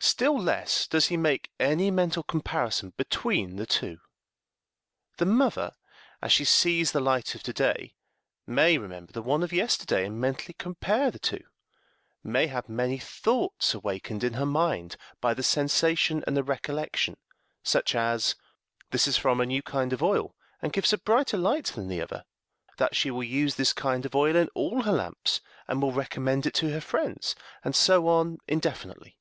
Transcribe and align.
Still 0.00 0.36
less 0.36 0.88
does 0.88 1.06
he 1.06 1.16
make 1.16 1.52
any 1.60 1.92
mental 1.92 2.24
comparison 2.24 2.94
between 2.96 3.54
the 3.54 3.64
two. 3.64 3.98
The 5.18 5.24
mother, 5.24 5.70
as 6.20 6.32
she 6.32 6.44
sees 6.44 6.90
the 6.90 6.98
light 6.98 7.36
of 7.36 7.44
to 7.44 7.52
day, 7.52 7.94
may 8.44 8.76
remember 8.76 9.12
the 9.12 9.22
one 9.22 9.44
of 9.44 9.52
yesterday, 9.52 10.04
and 10.04 10.20
mentally 10.20 10.54
compare 10.58 11.12
the 11.12 11.20
two; 11.20 11.44
may 12.24 12.48
have 12.48 12.68
many 12.68 12.98
thoughts 12.98 13.72
awakened 13.72 14.24
in 14.24 14.32
her 14.32 14.44
mind 14.44 14.96
by 15.20 15.32
the 15.32 15.44
sensation 15.44 16.24
and 16.26 16.36
the 16.36 16.42
recollection 16.42 17.16
such 17.62 17.94
as, 17.94 18.34
this 18.90 19.06
is 19.06 19.16
from 19.16 19.40
a 19.40 19.46
new 19.46 19.62
kind 19.62 19.92
of 19.92 20.02
oil, 20.02 20.34
and 20.60 20.72
gives 20.72 20.92
a 20.92 20.98
brighter 20.98 21.36
light 21.36 21.66
than 21.66 21.86
the 21.86 22.02
other; 22.02 22.24
that 22.78 22.96
she 22.96 23.12
will 23.12 23.22
use 23.22 23.54
this 23.54 23.72
kind 23.72 24.04
of 24.04 24.16
oil 24.16 24.34
in 24.34 24.48
all 24.56 24.82
her 24.82 24.90
lamps, 24.92 25.40
and 25.68 25.80
will 25.80 25.92
recommend 25.92 26.46
it 26.46 26.54
to 26.54 26.70
her 26.72 26.80
friends, 26.80 27.36
and 27.64 27.76
so 27.76 28.08
on 28.08 28.38
indefinitely. 28.48 29.16